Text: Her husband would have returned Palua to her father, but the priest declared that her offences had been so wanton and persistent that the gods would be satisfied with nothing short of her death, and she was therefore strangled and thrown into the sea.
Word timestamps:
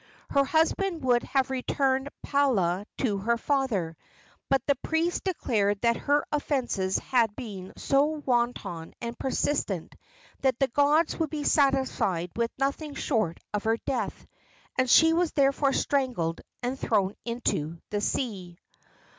Her 0.31 0.43
husband 0.43 1.03
would 1.03 1.21
have 1.21 1.51
returned 1.51 2.09
Palua 2.25 2.85
to 2.97 3.19
her 3.19 3.37
father, 3.37 3.95
but 4.49 4.65
the 4.65 4.73
priest 4.77 5.25
declared 5.25 5.79
that 5.81 5.95
her 5.95 6.25
offences 6.31 6.97
had 6.97 7.35
been 7.35 7.71
so 7.77 8.05
wanton 8.25 8.95
and 8.99 9.19
persistent 9.19 9.93
that 10.39 10.57
the 10.57 10.69
gods 10.69 11.19
would 11.19 11.29
be 11.29 11.43
satisfied 11.43 12.31
with 12.35 12.49
nothing 12.57 12.95
short 12.95 13.39
of 13.53 13.65
her 13.65 13.77
death, 13.77 14.25
and 14.75 14.89
she 14.89 15.13
was 15.13 15.33
therefore 15.33 15.71
strangled 15.71 16.41
and 16.63 16.79
thrown 16.79 17.13
into 17.23 17.77
the 17.91 18.01
sea. 18.01 18.57